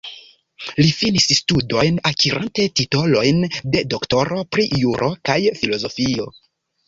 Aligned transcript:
Li 0.83 0.93
finis 0.99 1.25
studojn 1.39 1.99
akirante 2.09 2.65
titolojn 2.81 3.43
de 3.75 3.83
doktoro 3.93 4.41
pri 4.57 4.67
juro 4.85 5.11
kaj 5.31 5.39
filozofio. 5.61 6.27